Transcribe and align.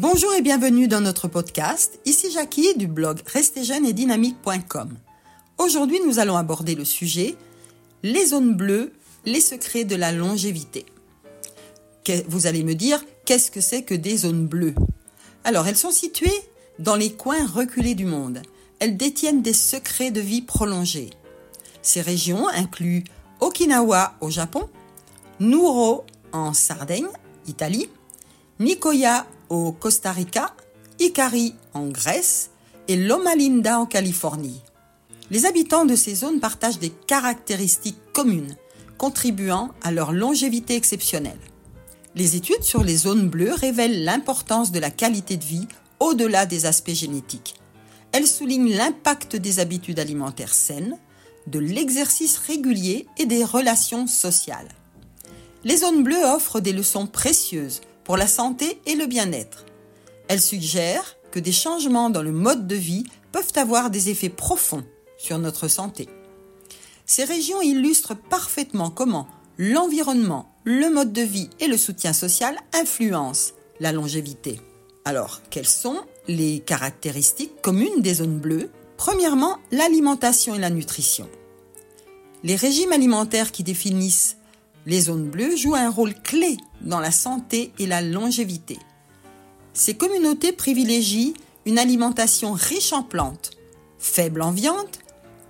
Bonjour 0.00 0.32
et 0.32 0.40
bienvenue 0.40 0.88
dans 0.88 1.02
notre 1.02 1.28
podcast. 1.28 2.00
Ici 2.06 2.30
Jackie 2.30 2.74
du 2.74 2.86
blog 2.86 3.20
dynamique.com. 3.92 4.96
Aujourd'hui, 5.58 6.00
nous 6.06 6.18
allons 6.18 6.38
aborder 6.38 6.74
le 6.74 6.86
sujet 6.86 7.36
les 8.02 8.24
zones 8.24 8.54
bleues, 8.54 8.94
les 9.26 9.42
secrets 9.42 9.84
de 9.84 9.96
la 9.96 10.10
longévité. 10.10 10.86
Vous 12.28 12.46
allez 12.46 12.64
me 12.64 12.74
dire, 12.74 13.04
qu'est-ce 13.26 13.50
que 13.50 13.60
c'est 13.60 13.82
que 13.82 13.94
des 13.94 14.16
zones 14.16 14.46
bleues? 14.46 14.74
Alors, 15.44 15.66
elles 15.66 15.76
sont 15.76 15.90
situées 15.90 16.40
dans 16.78 16.96
les 16.96 17.12
coins 17.12 17.46
reculés 17.46 17.94
du 17.94 18.06
monde. 18.06 18.40
Elles 18.78 18.96
détiennent 18.96 19.42
des 19.42 19.52
secrets 19.52 20.10
de 20.10 20.22
vie 20.22 20.40
prolongés. 20.40 21.10
Ces 21.82 22.00
régions 22.00 22.48
incluent 22.48 23.04
Okinawa 23.40 24.14
au 24.22 24.30
Japon, 24.30 24.66
Nuro 25.40 26.06
en 26.32 26.54
Sardaigne, 26.54 27.08
Italie, 27.46 27.90
Nicoya 28.60 29.26
au 29.50 29.72
Costa 29.72 30.12
Rica, 30.12 30.54
Ikari 31.00 31.54
en 31.74 31.88
Grèce 31.88 32.50
et 32.88 32.96
Loma 32.96 33.34
Linda 33.34 33.78
en 33.78 33.86
Californie. 33.86 34.62
Les 35.30 35.44
habitants 35.44 35.84
de 35.84 35.96
ces 35.96 36.14
zones 36.14 36.40
partagent 36.40 36.78
des 36.78 36.90
caractéristiques 36.90 38.00
communes, 38.12 38.56
contribuant 38.96 39.70
à 39.82 39.92
leur 39.92 40.12
longévité 40.12 40.76
exceptionnelle. 40.76 41.38
Les 42.14 42.36
études 42.36 42.62
sur 42.62 42.82
les 42.82 42.96
zones 42.96 43.28
bleues 43.28 43.54
révèlent 43.54 44.04
l'importance 44.04 44.72
de 44.72 44.80
la 44.80 44.90
qualité 44.90 45.36
de 45.36 45.44
vie 45.44 45.68
au-delà 46.00 46.46
des 46.46 46.66
aspects 46.66 46.90
génétiques. 46.90 47.54
Elles 48.12 48.26
soulignent 48.26 48.74
l'impact 48.74 49.36
des 49.36 49.60
habitudes 49.60 50.00
alimentaires 50.00 50.54
saines, 50.54 50.98
de 51.46 51.58
l'exercice 51.58 52.38
régulier 52.38 53.06
et 53.18 53.26
des 53.26 53.44
relations 53.44 54.06
sociales. 54.06 54.68
Les 55.64 55.78
zones 55.78 56.02
bleues 56.02 56.24
offrent 56.24 56.60
des 56.60 56.72
leçons 56.72 57.06
précieuses 57.06 57.80
pour 58.10 58.16
la 58.16 58.26
santé 58.26 58.80
et 58.86 58.96
le 58.96 59.06
bien-être. 59.06 59.64
Elles 60.26 60.40
suggèrent 60.40 61.16
que 61.30 61.38
des 61.38 61.52
changements 61.52 62.10
dans 62.10 62.22
le 62.22 62.32
mode 62.32 62.66
de 62.66 62.74
vie 62.74 63.04
peuvent 63.30 63.52
avoir 63.54 63.88
des 63.88 64.10
effets 64.10 64.28
profonds 64.28 64.82
sur 65.16 65.38
notre 65.38 65.68
santé. 65.68 66.08
Ces 67.06 67.22
régions 67.22 67.62
illustrent 67.62 68.16
parfaitement 68.16 68.90
comment 68.90 69.28
l'environnement, 69.58 70.52
le 70.64 70.90
mode 70.90 71.12
de 71.12 71.22
vie 71.22 71.50
et 71.60 71.68
le 71.68 71.76
soutien 71.76 72.12
social 72.12 72.56
influencent 72.72 73.52
la 73.78 73.92
longévité. 73.92 74.60
Alors, 75.04 75.40
quelles 75.48 75.64
sont 75.64 76.00
les 76.26 76.58
caractéristiques 76.58 77.62
communes 77.62 78.02
des 78.02 78.14
zones 78.14 78.40
bleues? 78.40 78.72
Premièrement, 78.96 79.58
l'alimentation 79.70 80.56
et 80.56 80.58
la 80.58 80.70
nutrition. 80.70 81.30
Les 82.42 82.56
régimes 82.56 82.90
alimentaires 82.90 83.52
qui 83.52 83.62
définissent 83.62 84.36
les 84.84 85.02
zones 85.02 85.28
bleues 85.28 85.54
jouent 85.54 85.76
un 85.76 85.90
rôle 85.90 86.14
clé 86.14 86.56
dans 86.80 87.00
la 87.00 87.10
santé 87.10 87.72
et 87.78 87.86
la 87.86 88.02
longévité. 88.02 88.78
Ces 89.72 89.94
communautés 89.94 90.52
privilégient 90.52 91.34
une 91.66 91.78
alimentation 91.78 92.52
riche 92.52 92.92
en 92.92 93.02
plantes, 93.02 93.52
faible 93.98 94.42
en 94.42 94.50
viande 94.50 94.88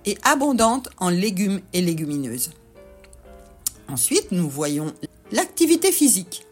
et 0.05 0.17
abondante 0.23 0.89
en 0.97 1.09
légumes 1.09 1.61
et 1.73 1.81
légumineuses. 1.81 2.51
Ensuite, 3.87 4.31
nous 4.31 4.49
voyons 4.49 4.93
l'activité 5.31 5.91
physique. 5.91 6.45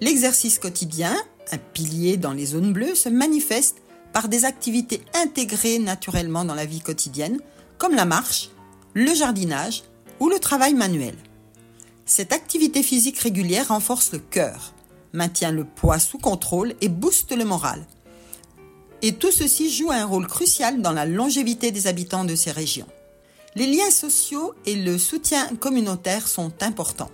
L'exercice 0.00 0.58
quotidien, 0.58 1.14
un 1.50 1.58
pilier 1.58 2.16
dans 2.16 2.32
les 2.32 2.46
zones 2.46 2.72
bleues, 2.72 2.94
se 2.94 3.08
manifeste 3.08 3.78
par 4.12 4.28
des 4.28 4.44
activités 4.44 5.02
intégrées 5.14 5.78
naturellement 5.78 6.44
dans 6.44 6.54
la 6.54 6.66
vie 6.66 6.80
quotidienne, 6.80 7.40
comme 7.78 7.94
la 7.94 8.04
marche, 8.04 8.50
le 8.94 9.14
jardinage 9.14 9.84
ou 10.20 10.28
le 10.28 10.38
travail 10.38 10.74
manuel. 10.74 11.14
Cette 12.04 12.32
activité 12.32 12.82
physique 12.82 13.18
régulière 13.18 13.68
renforce 13.68 14.12
le 14.12 14.18
cœur, 14.18 14.74
maintient 15.12 15.52
le 15.52 15.64
poids 15.64 15.98
sous 15.98 16.18
contrôle 16.18 16.74
et 16.80 16.88
booste 16.88 17.32
le 17.36 17.44
moral. 17.44 17.86
Et 19.02 19.14
tout 19.14 19.30
ceci 19.30 19.70
joue 19.70 19.90
un 19.90 20.04
rôle 20.04 20.26
crucial 20.26 20.82
dans 20.82 20.92
la 20.92 21.06
longévité 21.06 21.70
des 21.70 21.86
habitants 21.86 22.24
de 22.24 22.34
ces 22.34 22.50
régions. 22.50 22.88
Les 23.54 23.66
liens 23.66 23.90
sociaux 23.90 24.54
et 24.66 24.76
le 24.76 24.98
soutien 24.98 25.46
communautaire 25.56 26.26
sont 26.26 26.52
importants. 26.62 27.10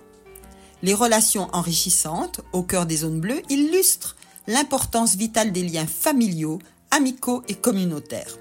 Les 0.81 0.93
relations 0.93 1.49
enrichissantes 1.51 2.41
au 2.53 2.63
cœur 2.63 2.85
des 2.85 2.97
zones 2.97 3.19
bleues 3.19 3.41
illustrent 3.49 4.15
l'importance 4.47 5.15
vitale 5.15 5.51
des 5.51 5.63
liens 5.63 5.87
familiaux, 5.87 6.59
amicaux 6.91 7.43
et 7.47 7.55
communautaires. 7.55 8.37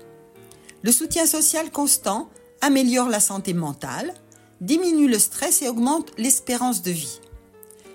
Le 0.83 0.93
soutien 0.93 1.27
social 1.27 1.71
constant 1.71 2.31
améliore 2.61 3.09
la 3.09 3.21
santé 3.21 3.53
mentale, 3.53 4.15
diminue 4.61 5.09
le 5.09 5.19
stress 5.19 5.63
et 5.63 5.69
augmente 5.69 6.13
l'espérance 6.19 6.83
de 6.83 6.91
vie. 6.91 7.21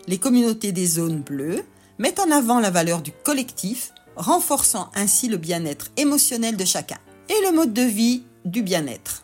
Les 0.07 0.17
communautés 0.17 0.71
des 0.71 0.85
zones 0.85 1.21
bleues 1.21 1.63
mettent 1.97 2.19
en 2.19 2.31
avant 2.31 2.59
la 2.59 2.71
valeur 2.71 3.01
du 3.01 3.11
collectif, 3.11 3.93
renforçant 4.15 4.89
ainsi 4.95 5.27
le 5.27 5.37
bien-être 5.37 5.91
émotionnel 5.97 6.57
de 6.57 6.65
chacun 6.65 6.97
et 7.29 7.45
le 7.45 7.53
mode 7.53 7.73
de 7.73 7.83
vie 7.83 8.23
du 8.45 8.61
bien-être. 8.61 9.23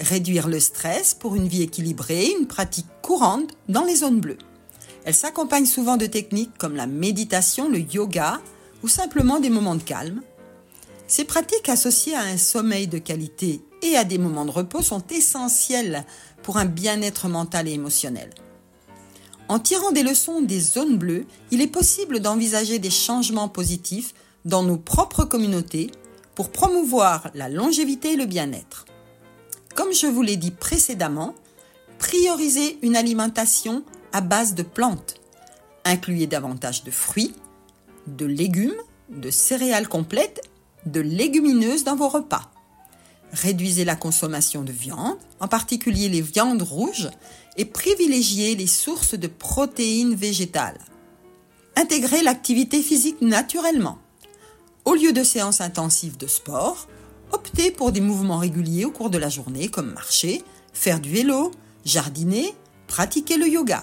Réduire 0.00 0.48
le 0.48 0.58
stress 0.58 1.14
pour 1.14 1.36
une 1.36 1.48
vie 1.48 1.62
équilibrée, 1.62 2.32
une 2.38 2.46
pratique 2.46 2.86
courante 3.02 3.52
dans 3.68 3.84
les 3.84 3.96
zones 3.96 4.20
bleues. 4.20 4.38
Elle 5.04 5.14
s'accompagne 5.14 5.66
souvent 5.66 5.96
de 5.96 6.06
techniques 6.06 6.56
comme 6.58 6.76
la 6.76 6.86
méditation, 6.86 7.68
le 7.68 7.80
yoga 7.80 8.40
ou 8.82 8.88
simplement 8.88 9.38
des 9.38 9.50
moments 9.50 9.76
de 9.76 9.82
calme. 9.82 10.22
Ces 11.06 11.24
pratiques 11.24 11.68
associées 11.68 12.14
à 12.14 12.22
un 12.22 12.38
sommeil 12.38 12.88
de 12.88 12.98
qualité 12.98 13.60
et 13.82 13.96
à 13.96 14.04
des 14.04 14.18
moments 14.18 14.46
de 14.46 14.50
repos 14.50 14.82
sont 14.82 15.04
essentielles 15.08 16.06
pour 16.44 16.58
un 16.58 16.66
bien-être 16.66 17.26
mental 17.26 17.66
et 17.66 17.72
émotionnel. 17.72 18.30
En 19.48 19.58
tirant 19.58 19.90
des 19.90 20.04
leçons 20.04 20.42
des 20.42 20.60
zones 20.60 20.96
bleues, 20.96 21.26
il 21.50 21.60
est 21.60 21.66
possible 21.66 22.20
d'envisager 22.20 22.78
des 22.78 22.90
changements 22.90 23.48
positifs 23.48 24.14
dans 24.44 24.62
nos 24.62 24.76
propres 24.76 25.24
communautés 25.24 25.90
pour 26.34 26.50
promouvoir 26.50 27.30
la 27.34 27.48
longévité 27.48 28.12
et 28.12 28.16
le 28.16 28.26
bien-être. 28.26 28.84
Comme 29.74 29.92
je 29.92 30.06
vous 30.06 30.22
l'ai 30.22 30.36
dit 30.36 30.50
précédemment, 30.50 31.34
priorisez 31.98 32.78
une 32.82 32.96
alimentation 32.96 33.84
à 34.12 34.20
base 34.20 34.54
de 34.54 34.62
plantes. 34.62 35.16
Incluez 35.84 36.26
davantage 36.26 36.84
de 36.84 36.90
fruits, 36.90 37.34
de 38.06 38.26
légumes, 38.26 38.80
de 39.08 39.30
céréales 39.30 39.88
complètes, 39.88 40.42
de 40.86 41.00
légumineuses 41.00 41.84
dans 41.84 41.96
vos 41.96 42.08
repas. 42.08 42.50
Réduisez 43.34 43.84
la 43.84 43.96
consommation 43.96 44.62
de 44.62 44.70
viande, 44.70 45.18
en 45.40 45.48
particulier 45.48 46.08
les 46.08 46.20
viandes 46.20 46.62
rouges, 46.62 47.10
et 47.56 47.64
privilégiez 47.64 48.54
les 48.54 48.68
sources 48.68 49.14
de 49.14 49.26
protéines 49.26 50.14
végétales. 50.14 50.78
Intégrez 51.74 52.22
l'activité 52.22 52.80
physique 52.80 53.20
naturellement. 53.20 53.98
Au 54.84 54.94
lieu 54.94 55.12
de 55.12 55.24
séances 55.24 55.60
intensives 55.60 56.16
de 56.16 56.28
sport, 56.28 56.86
optez 57.32 57.72
pour 57.72 57.90
des 57.90 58.00
mouvements 58.00 58.38
réguliers 58.38 58.84
au 58.84 58.92
cours 58.92 59.10
de 59.10 59.18
la 59.18 59.30
journée 59.30 59.66
comme 59.66 59.92
marcher, 59.92 60.44
faire 60.72 61.00
du 61.00 61.10
vélo, 61.10 61.50
jardiner, 61.84 62.54
pratiquer 62.86 63.36
le 63.36 63.48
yoga. 63.48 63.82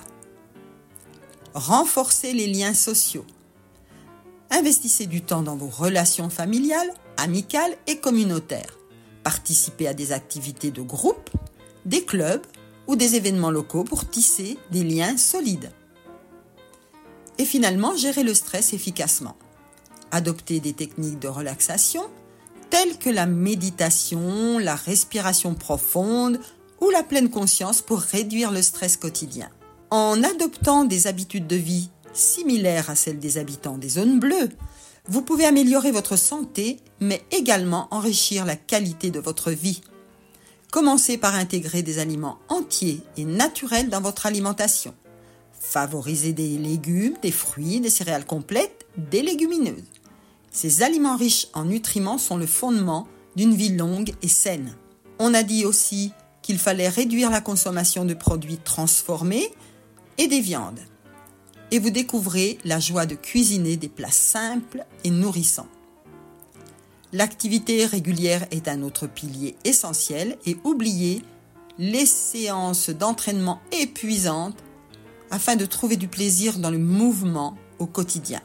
Renforcez 1.53 2.31
les 2.31 2.47
liens 2.47 2.73
sociaux. 2.73 3.25
Investissez 4.50 5.07
du 5.07 5.22
temps 5.22 5.41
dans 5.41 5.57
vos 5.57 5.68
relations 5.68 6.29
familiales, 6.29 6.94
amicales 7.18 7.75
et 7.88 7.97
communautaires. 7.97 8.78
Participez 9.23 9.87
à 9.87 9.93
des 9.93 10.11
activités 10.11 10.71
de 10.71 10.81
groupe, 10.81 11.29
des 11.85 12.03
clubs 12.03 12.45
ou 12.87 12.95
des 12.95 13.15
événements 13.15 13.51
locaux 13.51 13.83
pour 13.83 14.09
tisser 14.09 14.57
des 14.71 14.83
liens 14.83 15.17
solides. 15.17 15.71
Et 17.37 17.45
finalement, 17.45 17.95
gérez 17.95 18.23
le 18.23 18.33
stress 18.33 18.73
efficacement. 18.73 19.35
Adoptez 20.11 20.59
des 20.59 20.73
techniques 20.73 21.19
de 21.19 21.27
relaxation 21.27 22.03
telles 22.71 22.97
que 22.97 23.09
la 23.09 23.25
méditation, 23.27 24.57
la 24.57 24.75
respiration 24.75 25.53
profonde 25.53 26.39
ou 26.79 26.89
la 26.89 27.03
pleine 27.03 27.29
conscience 27.29 27.81
pour 27.81 28.00
réduire 28.00 28.51
le 28.51 28.62
stress 28.62 28.97
quotidien. 28.97 29.50
En 29.91 30.24
adoptant 30.24 30.85
des 30.85 31.06
habitudes 31.06 31.47
de 31.47 31.57
vie 31.57 31.89
similaires 32.13 32.89
à 32.89 32.95
celles 32.95 33.19
des 33.19 33.38
habitants 33.38 33.77
des 33.77 33.89
zones 33.89 34.19
bleues, 34.19 34.50
vous 35.07 35.21
pouvez 35.21 35.45
améliorer 35.45 35.92
votre 35.92 36.15
santé, 36.15 36.77
mais 37.00 37.24
également 37.31 37.88
enrichir 37.92 38.45
la 38.45 38.56
qualité 38.56 39.09
de 39.09 39.19
votre 39.19 39.51
vie. 39.51 39.81
Commencez 40.71 41.18
par 41.18 41.36
intégrer 41.36 41.81
des 41.81 42.00
aliments 42.00 42.38
entiers 42.50 43.01
et 43.18 43.25
naturels 43.25 43.89
dans 43.89 44.01
votre 44.01 44.25
alimentation. 44.25 44.94
Favorisez 45.59 46.33
des 46.33 46.57
légumes, 46.57 47.18
des 47.21 47.31
fruits, 47.31 47.81
des 47.81 47.89
céréales 47.89 48.25
complètes, 48.25 48.86
des 48.98 49.21
légumineuses. 49.21 49.83
Ces 50.51 50.83
aliments 50.83 51.18
riches 51.18 51.48
en 51.53 51.65
nutriments 51.65 52.18
sont 52.18 52.38
le 52.38 52.45
fondement 52.45 53.07
d'une 53.36 53.56
vie 53.56 53.75
longue 53.75 54.13
et 54.21 54.27
saine. 54.27 54.75
On 55.19 55.33
a 55.33 55.44
dit 55.44 55.65
aussi 55.65 56.13
qu'il 56.42 56.59
fallait 56.59 56.89
réduire 56.89 57.30
la 57.30 57.42
consommation 57.42 58.06
de 58.06 58.13
produits 58.13 58.57
transformés 58.57 59.51
et 60.18 60.27
des 60.27 60.42
viandes 60.42 60.80
et 61.71 61.79
vous 61.79 61.89
découvrez 61.89 62.57
la 62.65 62.79
joie 62.79 63.06
de 63.06 63.15
cuisiner 63.15 63.77
des 63.77 63.89
plats 63.89 64.12
simples 64.12 64.85
et 65.03 65.09
nourrissants. 65.09 65.69
L'activité 67.13 67.85
régulière 67.85 68.45
est 68.51 68.68
un 68.68 68.83
autre 68.83 69.07
pilier 69.07 69.56
essentiel 69.65 70.38
et 70.45 70.57
oubliez 70.63 71.21
les 71.77 72.06
séances 72.06 72.89
d'entraînement 72.89 73.59
épuisantes 73.71 74.57
afin 75.29 75.56
de 75.56 75.65
trouver 75.65 75.97
du 75.97 76.07
plaisir 76.07 76.59
dans 76.59 76.69
le 76.69 76.77
mouvement 76.77 77.57
au 77.79 77.85
quotidien. 77.85 78.41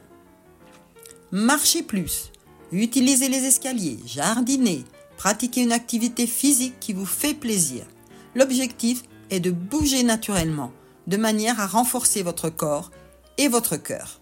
marchez 1.33 1.83
plus, 1.83 2.31
utilisez 2.73 3.29
les 3.29 3.45
escaliers, 3.45 3.99
jardinez, 4.07 4.85
pratiquez 5.17 5.63
une 5.63 5.73
activité 5.73 6.27
physique 6.27 6.79
qui 6.81 6.93
vous 6.93 7.07
fait 7.07 7.35
plaisir. 7.35 7.85
L'objectif 8.35 9.03
est 9.31 9.41
de 9.41 9.51
bouger 9.51 10.03
naturellement, 10.03 10.73
de 11.07 11.17
manière 11.17 11.61
à 11.61 11.67
renforcer 11.67 12.23
votre 12.23 12.49
corps 12.49 12.91
et 13.39 13.49
votre 13.49 13.77
cœur. 13.77 14.21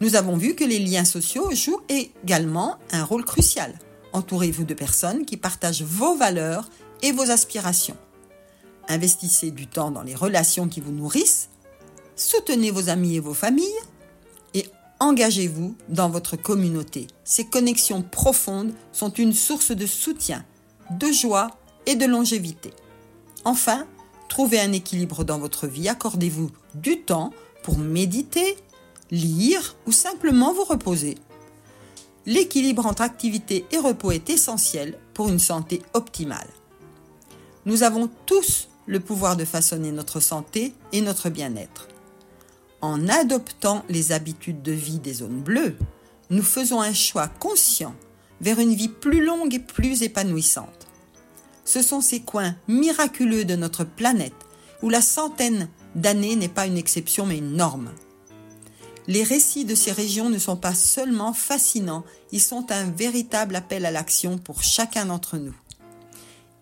Nous 0.00 0.14
avons 0.14 0.36
vu 0.36 0.54
que 0.54 0.64
les 0.64 0.78
liens 0.78 1.04
sociaux 1.04 1.54
jouent 1.54 1.80
également 1.88 2.76
un 2.92 3.04
rôle 3.04 3.24
crucial. 3.24 3.74
Entourez-vous 4.12 4.64
de 4.64 4.74
personnes 4.74 5.24
qui 5.24 5.36
partagent 5.36 5.82
vos 5.82 6.16
valeurs 6.16 6.68
et 7.02 7.12
vos 7.12 7.30
aspirations. 7.30 7.96
Investissez 8.88 9.50
du 9.50 9.66
temps 9.66 9.90
dans 9.90 10.02
les 10.02 10.14
relations 10.14 10.68
qui 10.68 10.80
vous 10.80 10.92
nourrissent, 10.92 11.48
soutenez 12.14 12.70
vos 12.70 12.88
amis 12.88 13.16
et 13.16 13.20
vos 13.20 13.34
familles 13.34 13.66
et 14.54 14.66
engagez-vous 15.00 15.76
dans 15.88 16.08
votre 16.08 16.36
communauté. 16.36 17.06
Ces 17.24 17.46
connexions 17.46 18.02
profondes 18.02 18.72
sont 18.92 19.10
une 19.10 19.32
source 19.32 19.72
de 19.72 19.86
soutien, 19.86 20.44
de 20.90 21.10
joie 21.10 21.48
et 21.86 21.96
de 21.96 22.06
longévité. 22.06 22.72
Enfin, 23.44 23.86
trouvez 24.28 24.60
un 24.60 24.72
équilibre 24.72 25.24
dans 25.24 25.38
votre 25.38 25.66
vie, 25.66 25.88
accordez-vous 25.88 26.50
du 26.74 27.00
temps 27.00 27.32
méditer, 27.74 28.56
lire 29.10 29.76
ou 29.86 29.92
simplement 29.92 30.52
vous 30.52 30.64
reposer. 30.64 31.16
L'équilibre 32.26 32.86
entre 32.86 33.02
activité 33.02 33.64
et 33.70 33.78
repos 33.78 34.10
est 34.10 34.30
essentiel 34.30 34.98
pour 35.14 35.28
une 35.28 35.38
santé 35.38 35.82
optimale. 35.94 36.48
Nous 37.66 37.82
avons 37.82 38.10
tous 38.26 38.68
le 38.86 39.00
pouvoir 39.00 39.36
de 39.36 39.44
façonner 39.44 39.92
notre 39.92 40.20
santé 40.20 40.72
et 40.92 41.00
notre 41.00 41.30
bien-être. 41.30 41.88
En 42.80 43.08
adoptant 43.08 43.84
les 43.88 44.12
habitudes 44.12 44.62
de 44.62 44.72
vie 44.72 44.98
des 44.98 45.14
zones 45.14 45.40
bleues, 45.40 45.76
nous 46.30 46.42
faisons 46.42 46.80
un 46.80 46.92
choix 46.92 47.28
conscient 47.28 47.94
vers 48.40 48.58
une 48.58 48.74
vie 48.74 48.88
plus 48.88 49.24
longue 49.24 49.54
et 49.54 49.60
plus 49.60 50.02
épanouissante. 50.02 50.86
Ce 51.64 51.82
sont 51.82 52.00
ces 52.00 52.20
coins 52.20 52.54
miraculeux 52.68 53.44
de 53.44 53.56
notre 53.56 53.84
planète 53.84 54.34
où 54.82 54.90
la 54.90 55.00
centaine 55.00 55.68
d'années 55.96 56.36
n'est 56.36 56.48
pas 56.48 56.66
une 56.66 56.78
exception 56.78 57.26
mais 57.26 57.38
une 57.38 57.56
norme. 57.56 57.90
Les 59.08 59.22
récits 59.22 59.64
de 59.64 59.74
ces 59.74 59.92
régions 59.92 60.30
ne 60.30 60.38
sont 60.38 60.56
pas 60.56 60.74
seulement 60.74 61.32
fascinants, 61.32 62.04
ils 62.32 62.40
sont 62.40 62.70
un 62.70 62.90
véritable 62.90 63.56
appel 63.56 63.86
à 63.86 63.90
l'action 63.90 64.36
pour 64.38 64.62
chacun 64.62 65.06
d'entre 65.06 65.38
nous. 65.38 65.54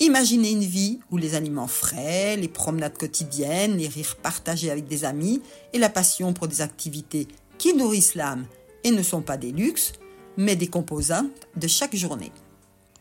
Imaginez 0.01 0.51
une 0.51 0.65
vie 0.65 1.01
où 1.11 1.17
les 1.17 1.35
aliments 1.35 1.69
frais, 1.69 2.37
les 2.37 2.49
promenades 2.49 2.99
quotidiennes, 2.99 3.79
les 3.79 3.89
rires 3.89 4.17
partagés 4.17 4.71
avec 4.71 4.87
des 4.87 5.05
amis 5.05 5.41
et 5.73 5.79
la 5.79 5.89
passion 5.89 6.33
pour 6.33 6.49
des 6.49 6.61
activités 6.61 7.29
qui 7.59 7.75
nourrissent 7.75 8.15
l'âme 8.15 8.45
et 8.83 8.91
ne 8.91 9.03
sont 9.03 9.23
pas 9.23 9.37
des 9.37 9.53
luxes, 9.53 9.93
mais 10.37 10.57
des 10.57 10.67
composantes 10.67 11.49
de 11.57 11.69
chaque 11.69 11.97
journée. 11.97 12.33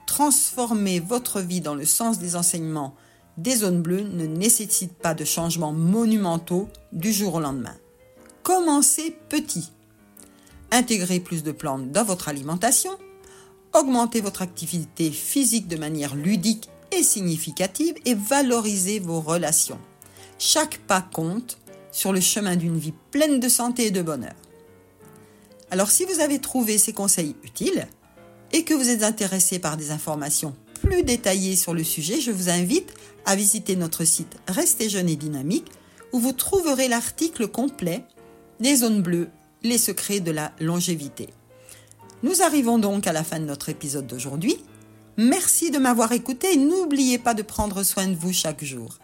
Transformer 0.05 0.99
votre 0.99 1.41
vie 1.41 1.61
dans 1.61 1.75
le 1.75 1.85
sens 1.85 2.19
des 2.19 2.35
enseignements 2.35 2.95
des 3.37 3.57
zones 3.57 3.81
bleues 3.81 4.03
ne 4.03 4.25
nécessite 4.25 4.93
pas 4.93 5.13
de 5.13 5.25
changements 5.25 5.71
monumentaux 5.71 6.69
du 6.91 7.11
jour 7.11 7.35
au 7.35 7.39
lendemain. 7.39 7.75
Commencez 8.43 9.15
petit. 9.29 9.71
Intégrez 10.71 11.19
plus 11.19 11.43
de 11.43 11.51
plantes 11.51 11.91
dans 11.91 12.03
votre 12.03 12.29
alimentation. 12.29 12.91
Augmentez 13.73 14.21
votre 14.21 14.41
activité 14.41 15.11
physique 15.11 15.67
de 15.67 15.77
manière 15.77 16.15
ludique 16.15 16.69
et 16.91 17.03
significative 17.03 17.95
et 18.05 18.13
valorisez 18.13 18.99
vos 18.99 19.19
relations. 19.19 19.79
Chaque 20.37 20.77
pas 20.79 21.01
compte 21.01 21.57
sur 21.91 22.11
le 22.11 22.19
chemin 22.19 22.55
d'une 22.55 22.77
vie 22.77 22.93
pleine 23.11 23.39
de 23.39 23.49
santé 23.49 23.87
et 23.87 23.91
de 23.91 24.01
bonheur. 24.01 24.33
Alors 25.71 25.89
si 25.89 26.05
vous 26.05 26.19
avez 26.19 26.39
trouvé 26.39 26.77
ces 26.77 26.93
conseils 26.93 27.35
utiles 27.43 27.87
et 28.51 28.63
que 28.63 28.73
vous 28.73 28.89
êtes 28.89 29.03
intéressé 29.03 29.57
par 29.57 29.77
des 29.77 29.91
informations 29.91 30.55
plus 30.81 31.03
détaillées 31.03 31.55
sur 31.55 31.73
le 31.73 31.83
sujet, 31.83 32.19
je 32.19 32.31
vous 32.31 32.49
invite 32.49 32.93
à 33.25 33.35
visiter 33.35 33.75
notre 33.75 34.03
site 34.03 34.37
Restez 34.47 34.89
jeune 34.89 35.09
et 35.09 35.15
dynamique 35.15 35.71
où 36.11 36.19
vous 36.19 36.33
trouverez 36.33 36.87
l'article 36.87 37.47
complet 37.47 38.03
les 38.59 38.77
zones 38.77 39.01
bleues, 39.01 39.29
les 39.63 39.77
secrets 39.77 40.19
de 40.19 40.31
la 40.31 40.51
longévité. 40.59 41.29
Nous 42.21 42.41
arrivons 42.41 42.77
donc 42.77 43.07
à 43.07 43.13
la 43.13 43.23
fin 43.23 43.39
de 43.39 43.45
notre 43.45 43.69
épisode 43.69 44.07
d'aujourd'hui. 44.07 44.57
Merci 45.17 45.71
de 45.71 45.77
m'avoir 45.77 46.11
écouté 46.11 46.53
et 46.53 46.57
n'oubliez 46.57 47.17
pas 47.17 47.33
de 47.33 47.41
prendre 47.41 47.83
soin 47.83 48.07
de 48.07 48.15
vous 48.15 48.33
chaque 48.33 48.63
jour. 48.63 48.97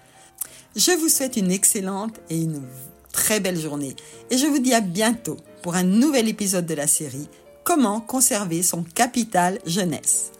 Je 0.75 0.91
vous 0.91 1.09
souhaite 1.09 1.35
une 1.35 1.51
excellente 1.51 2.19
et 2.29 2.39
une 2.39 2.61
très 3.11 3.39
belle 3.39 3.59
journée 3.59 3.95
et 4.29 4.37
je 4.37 4.45
vous 4.45 4.59
dis 4.59 4.73
à 4.73 4.81
bientôt 4.81 5.37
pour 5.61 5.75
un 5.75 5.83
nouvel 5.83 6.27
épisode 6.27 6.65
de 6.65 6.75
la 6.75 6.87
série 6.87 7.27
Comment 7.63 7.99
conserver 7.99 8.63
son 8.63 8.83
capital 8.83 9.59
jeunesse. 9.65 10.31